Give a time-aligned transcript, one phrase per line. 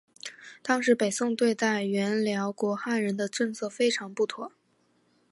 [0.63, 4.51] 当时北宋对待原辽国汉人的政策非常不妥。